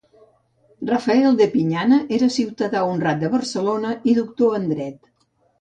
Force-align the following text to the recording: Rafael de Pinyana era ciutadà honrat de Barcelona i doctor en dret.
Rafael 0.91 1.37
de 1.41 1.47
Pinyana 1.57 1.99
era 2.19 2.31
ciutadà 2.37 2.83
honrat 2.89 3.21
de 3.25 3.31
Barcelona 3.37 3.95
i 4.13 4.17
doctor 4.23 4.61
en 4.63 4.71
dret. 4.77 4.99